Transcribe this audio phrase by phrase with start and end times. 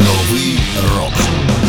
[0.00, 0.58] Новий
[0.96, 1.59] рок.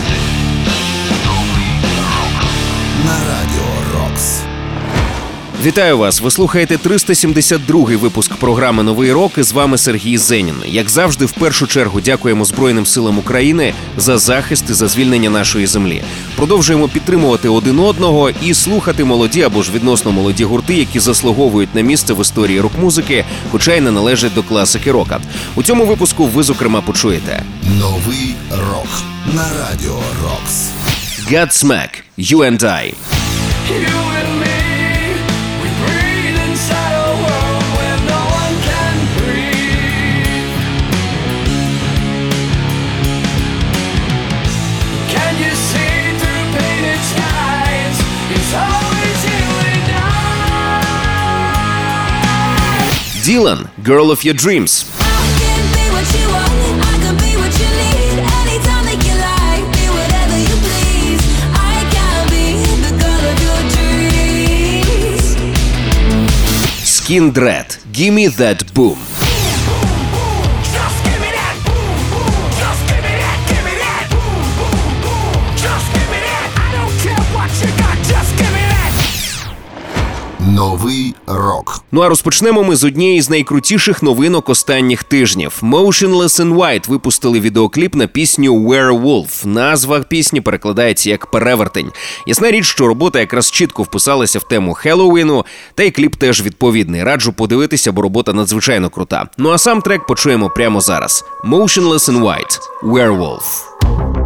[5.64, 6.22] Вітаю вас!
[6.22, 9.38] Ви слухаєте 372-й випуск програми Новий рок.
[9.38, 10.56] І з вами Сергій Зенін.
[10.66, 15.68] Як завжди, в першу чергу дякуємо Збройним силам України за захист і за звільнення нашої
[15.68, 16.02] землі.
[16.36, 21.82] Продовжуємо підтримувати один одного і слухати молоді або ж відносно молоді гурти, які заслуговують на
[21.82, 25.20] місце в історії рок-музики, хоча й не належать до класики рока.
[25.56, 27.44] У цьому випуску ви зокрема почуєте
[27.80, 28.88] Новий рок.
[29.34, 30.70] На радіо Рокс.
[31.32, 32.94] Godsmack, You and I.
[33.72, 34.41] You and me,
[53.24, 54.86] the girl of your dreams.
[66.84, 69.11] Skin Dread, Gimme That Boom.
[80.62, 81.84] Новий рок.
[81.92, 85.60] Ну а розпочнемо ми з однієї з найкрутіших новинок останніх тижнів.
[85.62, 89.48] Motionless in White випустили відеокліп на пісню Werewolf.
[89.48, 91.92] Назва пісні перекладається як перевертень.
[92.28, 95.46] Ясна річ, що робота якраз чітко вписалася в тему Хеллоуіну,
[95.76, 97.04] та й кліп теж відповідний.
[97.04, 99.28] Раджу подивитися, бо робота надзвичайно крута.
[99.38, 104.21] Ну а сам трек почуємо прямо зараз: Motionless in White Werewolf.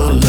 [0.00, 0.27] Oh.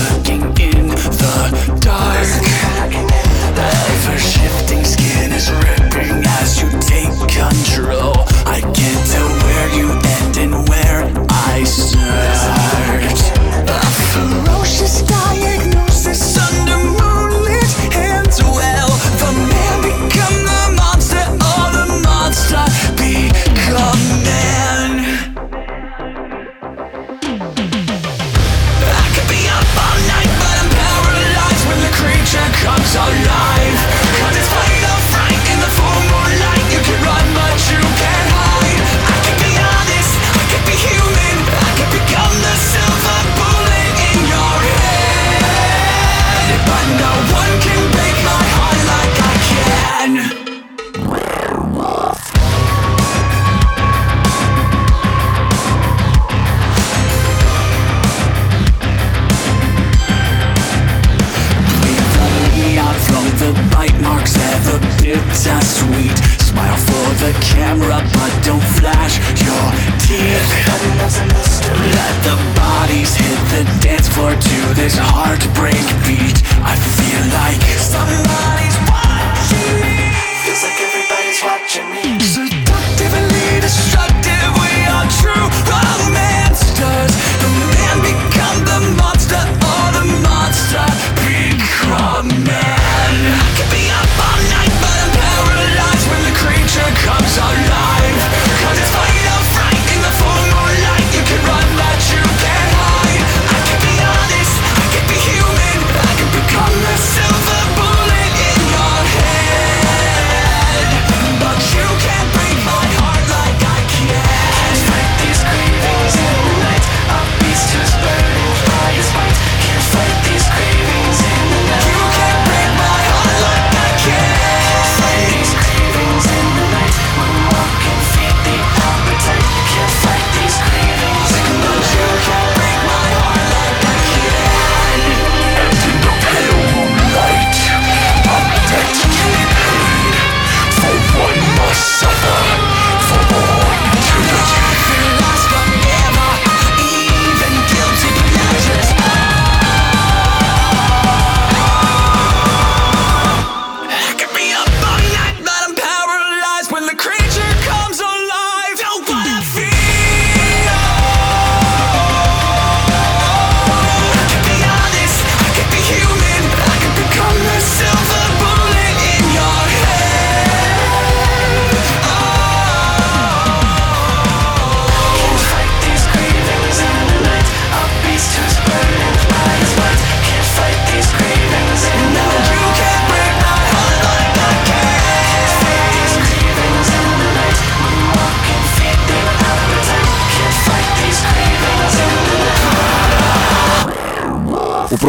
[74.50, 76.42] To this heartbreak beat.
[76.66, 77.69] I feel like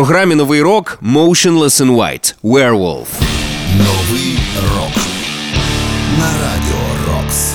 [0.00, 3.06] програмі новий рок Motionless in White Werewolf.
[3.78, 4.38] Новий
[4.74, 4.96] рок
[6.18, 7.52] на радіо Рокс.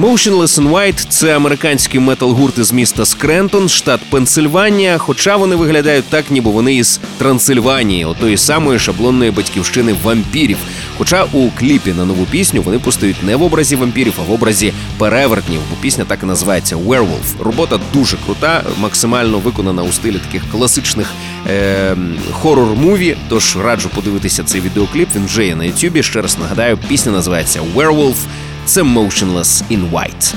[0.00, 4.98] Motionless in White– це американський метал-гурт із міста Скрентон, штат Пенсильванія.
[4.98, 10.58] Хоча вони виглядають так, ніби вони із Трансильванії, отої самої шаблонної батьківщини вампірів.
[10.98, 14.72] Хоча у кліпі на нову пісню вони постають не в образі вампірів, а в образі
[14.98, 17.42] перевертнів, бо пісня так і називається Werewolf.
[17.44, 21.10] Робота дуже крута, максимально виконана у стилі таких класичних
[21.50, 21.96] е-
[22.32, 23.16] хорор-муві.
[23.28, 25.08] Тож раджу подивитися цей відеокліп.
[25.16, 26.02] Він вже є на Ютубі.
[26.02, 28.16] Ще раз нагадаю, пісня називається Werewolf.
[28.64, 30.34] Це Motionless in White.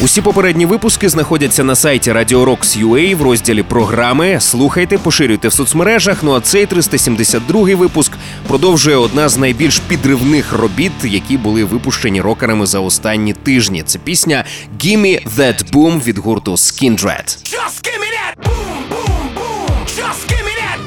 [0.00, 4.38] Усі попередні випуски знаходяться на сайті Radio Rocks UA в розділі програми.
[4.40, 6.22] Слухайте, поширюйте в соцмережах.
[6.22, 8.12] Ну а цей 372-й випуск
[8.48, 13.82] продовжує одна з найбільш підривних робіт, які були випущені рокерами за останні тижні.
[13.86, 14.44] Це пісня
[14.78, 17.38] «Gimme That Boom» від гурту Skindred.
[17.54, 19.70] Just give me that boom, boom, boom.
[20.00, 20.78] Just give me that.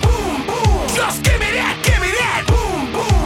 [0.98, 1.72] Just give me that,
[2.52, 3.20] boom, boom.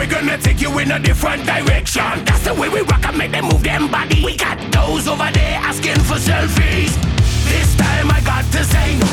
[0.00, 2.24] We're gonna take you in a different direction.
[2.24, 4.24] That's the way we rock and make them move them body.
[4.24, 6.96] We got those over there asking for selfies.
[7.52, 9.10] This time I got to say no.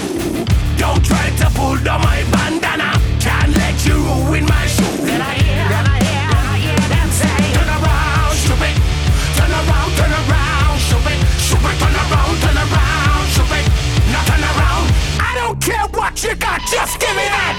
[0.80, 2.96] Don't try to pull down my bandana.
[3.20, 4.96] Can't let you ruin my show.
[5.04, 8.76] Then I hear, then I hear, then I hear them say, Turn around, stupid.
[9.36, 11.20] Turn around, turn around, stupid.
[11.48, 13.64] Stupid, turn around, turn around, stupid.
[14.16, 14.86] Now turn around.
[15.20, 16.64] I don't care what you got.
[16.72, 17.57] Just give me that.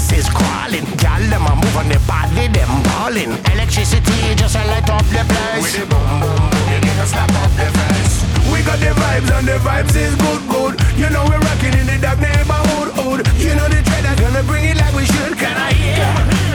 [0.00, 0.84] This is crawling.
[0.96, 3.32] Girl, them a move on the body, them balling.
[3.52, 5.62] Electricity just a light up the place.
[5.62, 8.24] With the boom, boom, boom, you nigga slap up the face.
[8.52, 10.74] We got the vibes and the vibes is good, good.
[10.96, 13.20] You know we're rocking in the dark neighborhood, hood.
[13.36, 15.36] You know the that's gonna bring it like we should.
[15.36, 16.08] Can I hear?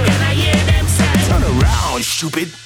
[0.10, 1.14] Can I hear them say?
[1.30, 2.65] Turn around, stupid.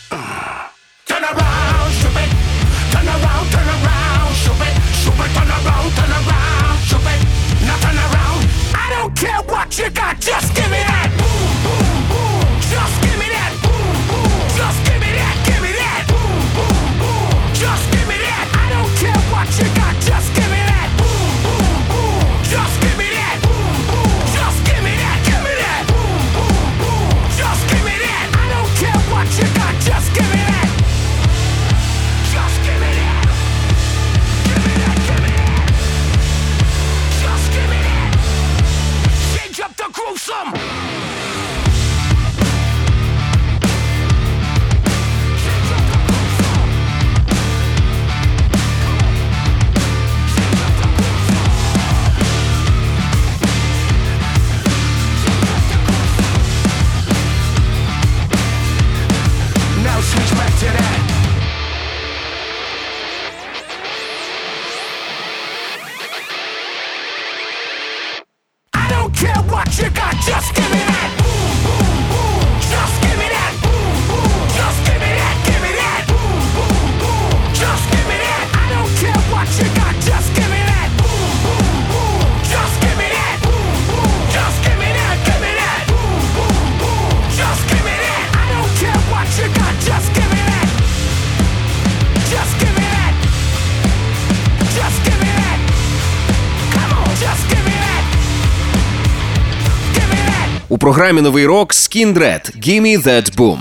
[101.00, 101.00] That.
[101.00, 103.60] У програмі новий рок Skindred «Gimme That Boom».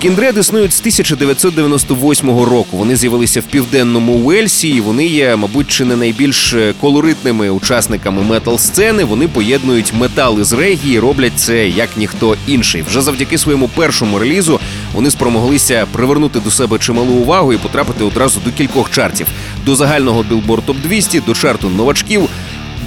[0.00, 2.76] Скіндред існують з 1998 року.
[2.76, 8.22] Вони з'явилися в південному Уельсі, і вони є, мабуть, чи не найбільш е, колоритними учасниками
[8.22, 9.04] метал-сцени.
[9.04, 12.82] Вони поєднують метал із регі і роблять це як ніхто інший.
[12.82, 14.60] Вже завдяки своєму першому релізу
[14.94, 19.26] вони спромоглися привернути до себе чималу увагу і потрапити одразу до кількох чартів:
[19.66, 22.28] до загального Billboard Top 200, до чарту новачків.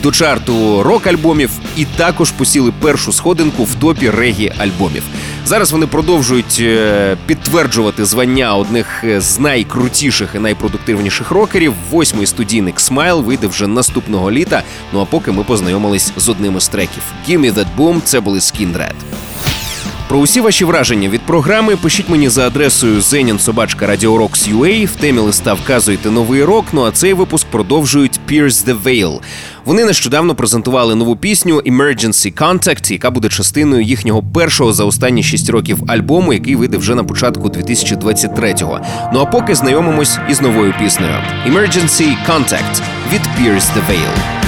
[0.04, 5.04] До чарту рок-альбомів і також посіли першу сходинку в топі регі альбомів.
[5.46, 11.74] Зараз вони продовжують е, підтверджувати звання одних з найкрутіших і найпродуктивніших рокерів.
[11.90, 14.64] Восьмий студійник Смайл вийде вже наступного літа.
[14.94, 17.04] Ну а поки ми познайомились з одним із треків.
[17.30, 18.94] «Gimme That Boom»– це були Skindred.
[20.08, 26.12] Про усі ваші враження від програми пишіть мені за адресою zeninsobachka.radiorocks.ua, В темі листа вказуйте
[26.12, 26.66] новий рок.
[26.74, 29.20] Ну а цей випуск продовжують Pierce the Veil.
[29.66, 35.50] Вони нещодавно презентували нову пісню Emergency Contact, яка буде частиною їхнього першого за останні 6
[35.50, 38.80] років альбому, який вийде вже на початку 2023-го.
[39.14, 41.16] Ну а поки знайомимось із новою піснею
[41.48, 42.82] Emergency Contact
[43.14, 44.44] від Pierce the Veil.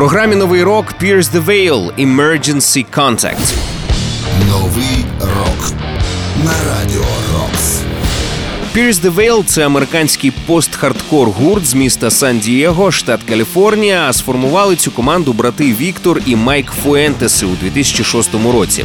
[0.00, 3.54] Програмі Новий рок Pierce the Veil Emergency Contact.
[4.48, 5.72] Новий рок
[6.44, 7.19] на радіо Рокс.
[8.76, 14.06] Pierce the Veil– це американський пост-хардкор гурт з міста Сан-Дієго, штат Каліфорнія.
[14.08, 18.84] А сформували цю команду брати Віктор і Майк Фуентеси у 2006 році.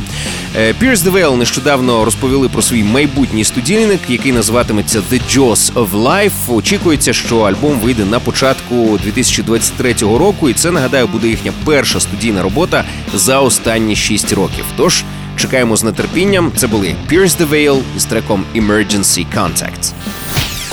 [0.57, 5.89] Е, Pierce the Veil нещодавно розповіли про свій майбутній студійник, який називатиметься The Jaws of
[5.91, 6.55] Life.
[6.55, 12.41] Очікується, що альбом вийде на початку 2023 року, і це нагадаю буде їхня перша студійна
[12.43, 14.65] робота за останні 6 років.
[14.77, 15.03] Тож
[15.35, 16.51] чекаємо з нетерпінням.
[16.57, 19.93] Це були Pierce the Veil із треком Emergency Contact.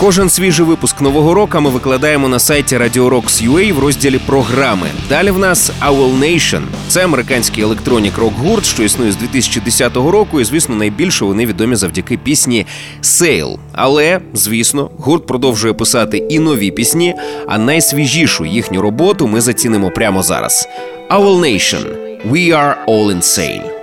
[0.03, 4.87] Кожен свіжий випуск нового року ми викладаємо на сайті Radio Rocks.ua в розділі програми.
[5.09, 6.63] Далі в нас Owl Nation.
[6.89, 11.77] Це американський електронік рок гурт, що існує з 2010 року, і звісно, найбільше вони відомі
[11.77, 12.67] завдяки пісні
[13.03, 13.59] Sail.
[13.73, 17.15] Але звісно, гурт продовжує писати і нові пісні.
[17.47, 20.69] А найсвіжішу їхню роботу ми зацінимо прямо зараз.
[21.11, 21.85] Owl Nation.
[22.31, 23.82] We are all insane.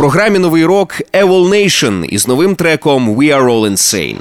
[0.00, 4.16] Програмі новий рок Evil Nation із новим треком We Are All Insane.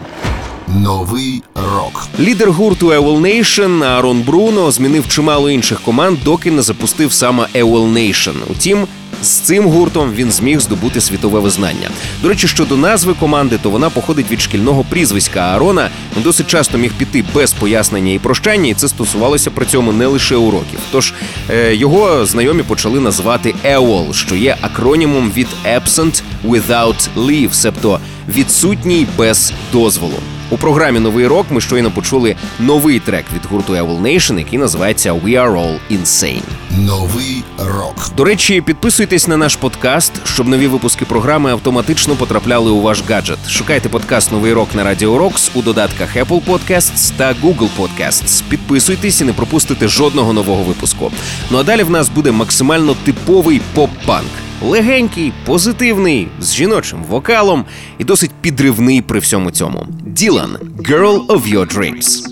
[0.68, 2.08] Новий рок.
[2.20, 7.94] Лідер гурту Evil Nation Аарон Бруно змінив чимало інших команд, доки не запустив саме Evil
[7.94, 8.34] Nation.
[8.50, 8.88] Утім,
[9.23, 11.89] з цим гуртом він зміг здобути світове визнання.
[12.21, 15.89] До речі, щодо назви команди, то вона походить від шкільного прізвиська Аарона.
[16.15, 20.05] Він досить часто міг піти без пояснення і прощання, і це стосувалося при цьому не
[20.05, 20.79] лише уроків.
[20.91, 21.13] Тож
[21.49, 29.08] е, його знайомі почали називати EWOL, що є акронімом від Absent Without Leave, себто відсутній
[29.17, 30.19] без дозволу.
[30.52, 35.14] У програмі Новий рок ми щойно почули новий трек від гурту Evil Nation, який називається
[35.14, 36.42] We Are All Insane.
[36.78, 38.12] Новий рок.
[38.18, 43.50] До речі, підписуйтесь на наш подкаст, щоб нові випуски програми автоматично потрапляли у ваш гаджет.
[43.50, 48.44] Шукайте подкаст Новий рок на Радіо Рокс у додатках Apple Podcasts та Google Podcasts.
[48.50, 51.12] Підписуйтесь і не пропустите жодного нового випуску.
[51.52, 54.49] Ну а далі в нас буде максимально типовий поп-панк.
[54.62, 57.65] Легенький, позитивний, з жіночим вокалом
[57.98, 59.86] і досить підривний при всьому цьому.
[60.06, 62.24] Ділан Girl of Your Dreams.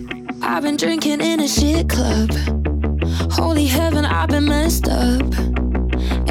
[0.41, 2.29] I've been drinking in a shit club.
[3.39, 5.27] Holy heaven, I've been messed up.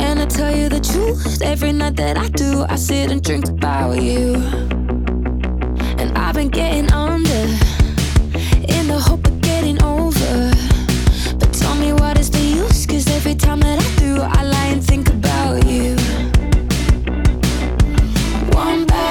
[0.05, 3.45] And I tell you the truth, every night that I do, I sit and drink
[3.57, 4.25] about you.
[6.01, 7.43] And I've been getting under
[8.77, 10.35] in the hope of getting over.
[11.41, 12.81] But tell me what is the use?
[12.91, 15.36] Cause every time that I do, I lie and think about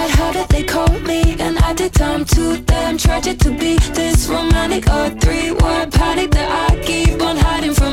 [0.06, 4.28] Bad habit they called me and I did time too damn tragic to be this
[4.28, 7.85] romantic or three word panic that I keep on hiding from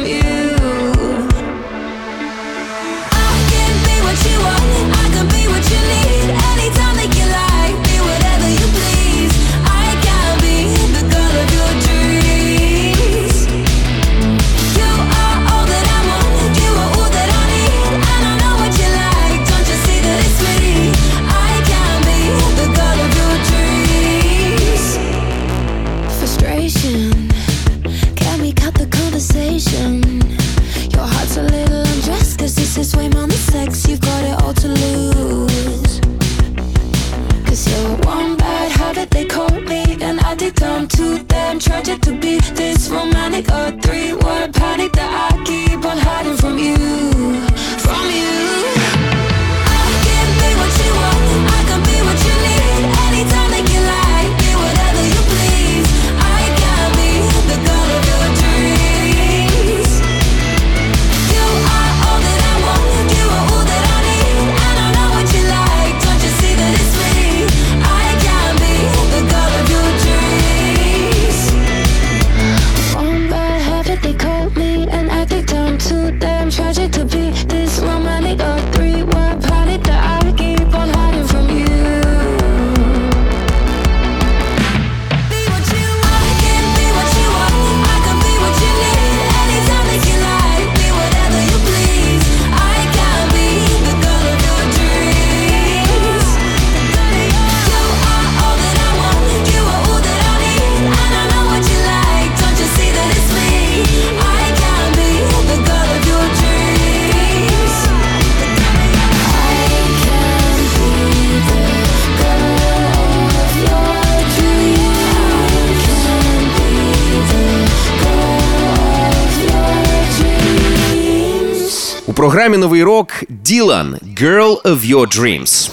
[122.43, 125.71] У програмі новий рок Ділан Girl of Your Dreams.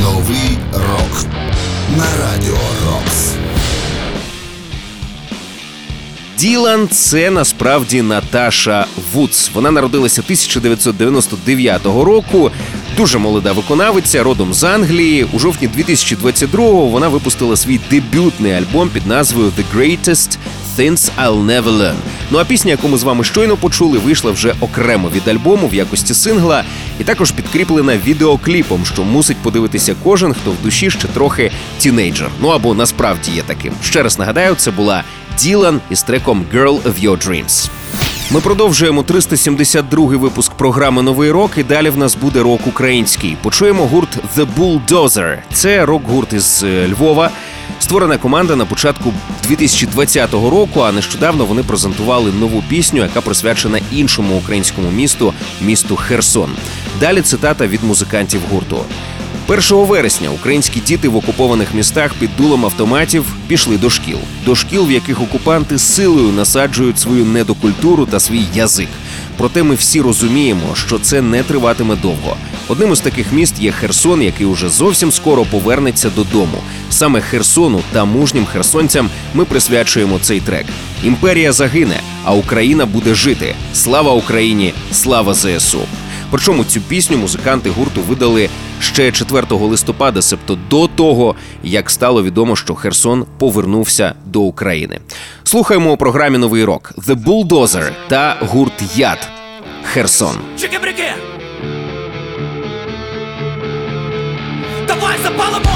[0.00, 1.24] Новий рок
[1.96, 3.34] на радіо Рокс.
[6.38, 9.50] Ділан це насправді Наташа Вудс.
[9.54, 12.50] Вона народилася 1999 року.
[12.96, 15.26] Дуже молода виконавиця, родом з Англії.
[15.32, 20.38] У жовтні 2022-го вона випустила свій дебютний альбом під назвою The Greatest
[20.78, 21.94] Things I'll Never Learn.
[22.30, 25.74] Ну а пісня, яку ми з вами щойно почули, вийшла вже окремо від альбому в
[25.74, 26.64] якості сингла,
[27.00, 32.28] і також підкріплена відеокліпом, що мусить подивитися кожен, хто в душі ще трохи тінейджер.
[32.40, 33.72] Ну або насправді є таким.
[33.82, 35.04] Ще раз нагадаю, це була
[35.38, 37.70] Ділан із треком Girl of Your Dreams.
[38.32, 41.50] Ми продовжуємо 372-й випуск програми Новий рок.
[41.56, 43.36] І далі в нас буде рок український.
[43.42, 45.38] Почуємо гурт The Bulldozer.
[45.52, 47.30] Це рок-гурт із е, Львова.
[47.78, 50.80] Створена команда на початку 2020 року.
[50.80, 56.50] А нещодавно вони презентували нову пісню, яка присвячена іншому українському місту місту Херсон.
[57.00, 58.84] Далі цитата від музикантів гурту.
[59.50, 64.86] 1 вересня українські діти в окупованих містах під дулом автоматів пішли до шкіл, до шкіл,
[64.86, 68.88] в яких окупанти силою насаджують свою недокультуру та свій язик.
[69.36, 72.36] Проте ми всі розуміємо, що це не триватиме довго.
[72.70, 76.58] Одним із таких міст є Херсон, який уже зовсім скоро повернеться додому.
[76.90, 80.66] Саме Херсону та мужнім херсонцям ми присвячуємо цей трек.
[81.04, 83.54] Імперія загине, а Україна буде жити.
[83.74, 84.74] Слава Україні!
[84.92, 85.80] Слава ЗСУ!
[86.30, 88.48] Причому цю пісню музиканти гурту видали
[88.80, 95.00] ще 4 листопада, себто до того, як стало відомо, що Херсон повернувся до України.
[95.44, 99.28] Слухаємо у програмі Новий рок The Bulldozer та гурт Яд
[99.92, 100.36] Херсон.
[100.58, 101.39] Чики-брики!
[105.00, 105.70] Давай запалимо!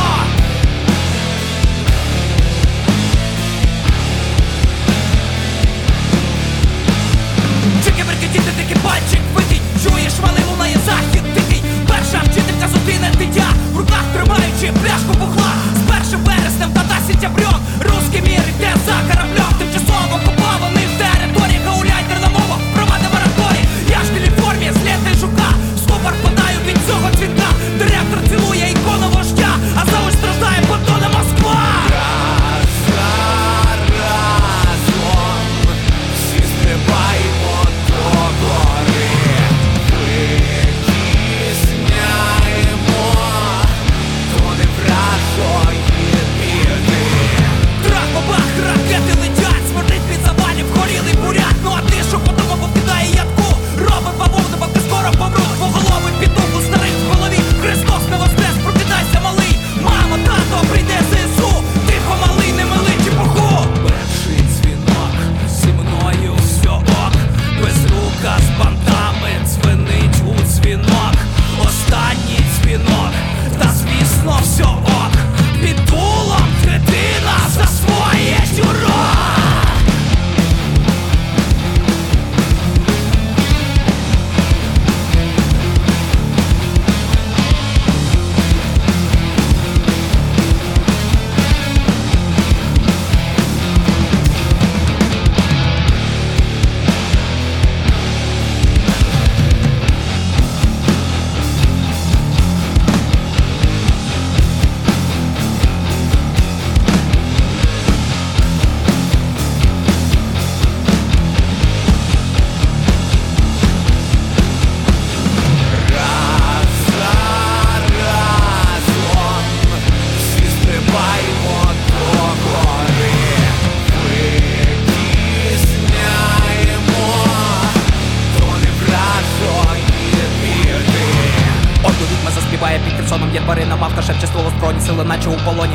[7.84, 13.78] Чики-брики, діти, таки пальчик витій Чуєш, вали лунає захід дикий Перша вчителька зустріне дитя В
[13.78, 19.52] руках тримаючи пляшку бухла З першим вереснем та та сентябрем Руський мір іде за кораблем.
[19.58, 20.43] Тимчасово окупованих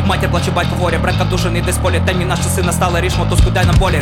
[0.09, 2.01] Матір плаче, батько горя, братка душений десь полі.
[2.05, 4.01] Темні наші сина стали рішмо, то скудай нам болі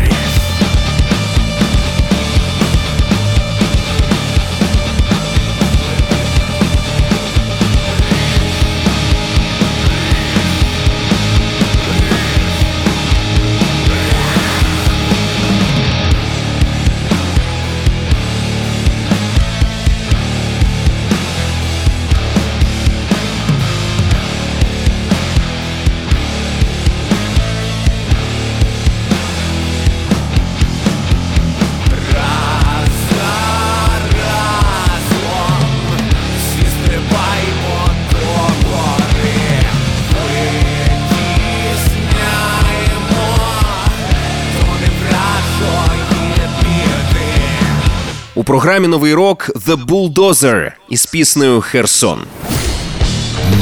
[48.58, 52.20] програмі новий рок The Bulldozer із піснею Херсон.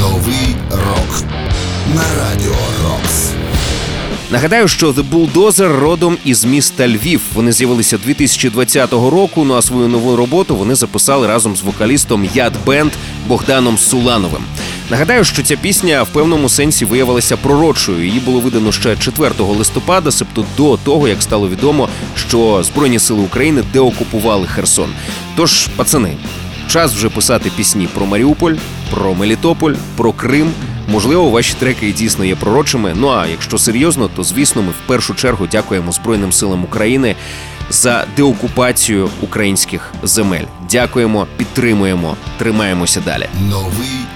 [0.00, 1.22] Новий рок
[1.94, 2.54] на радіо
[2.84, 3.30] Рокс.
[4.30, 7.20] Нагадаю, що The Bulldozer родом із міста Львів.
[7.34, 9.44] Вони з'явилися 2020 року.
[9.44, 12.92] Ну а свою нову роботу вони записали разом з вокалістом Яд Бенд
[13.28, 14.42] Богданом Сулановим.
[14.90, 18.04] Нагадаю, що ця пісня в певному сенсі виявилася пророчою.
[18.04, 23.20] Її було видано ще 4 листопада, себто до того, як стало відомо, що Збройні сили
[23.20, 24.90] України деокупували Херсон.
[25.36, 26.16] Тож, пацани,
[26.68, 28.54] час вже писати пісні про Маріуполь,
[28.90, 30.50] про Мелітополь, про Крим.
[30.88, 32.92] Можливо, ваші треки дійсно є пророчими.
[32.96, 37.16] Ну а якщо серйозно, то звісно, ми в першу чергу дякуємо Збройним силам України
[37.70, 40.44] за деокупацію українських земель.
[40.70, 43.26] Дякуємо, підтримуємо, тримаємося далі.
[43.50, 44.06] Новий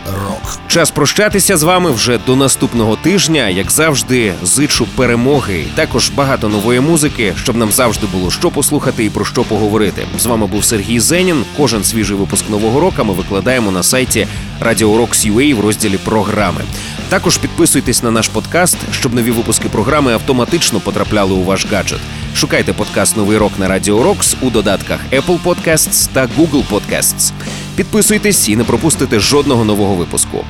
[0.68, 3.48] Час прощатися з вами вже до наступного тижня.
[3.48, 5.64] Як завжди, зичу перемоги.
[5.74, 10.06] Також багато нової музики, щоб нам завжди було що послухати і про що поговорити.
[10.18, 11.44] З вами був Сергій Зенін.
[11.56, 14.26] Кожен свіжий випуск нового року ми викладаємо на сайті
[14.62, 16.60] Radio в розділі програми.
[17.08, 22.00] Також підписуйтесь на наш подкаст, щоб нові випуски програми автоматично потрапляли у ваш гаджет.
[22.34, 27.32] Шукайте подкаст Новий рок на Radio Rocks у додатках Apple Podcasts та Google Podcasts.
[27.76, 30.44] Підписуйтесь і не пропустите жодного нового випуску.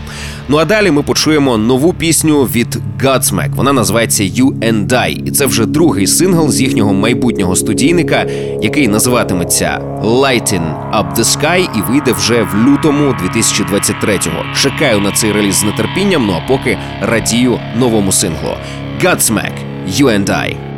[0.48, 3.54] Ну а далі ми почуємо нову пісню від Godsmack.
[3.54, 5.26] Вона називається You and I.
[5.26, 8.26] І це вже другий сингл з їхнього майбутнього студійника,
[8.62, 14.54] який називатиметься Lighting Up the Sky і вийде вже в лютому 2023-го.
[14.62, 16.26] Чекаю на цей реліз з нетерпінням.
[16.26, 18.56] Ну а поки радію новому синглу.
[19.02, 19.52] Godsmack,
[19.88, 20.69] You and I.